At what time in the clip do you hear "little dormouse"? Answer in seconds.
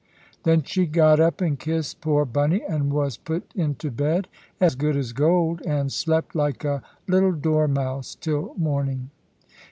7.07-8.15